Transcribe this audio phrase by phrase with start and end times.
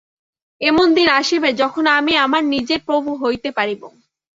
[0.61, 3.81] এমন দিন আসিবে, যখন আমি আমার নিজের প্রভু হইতে পারিব।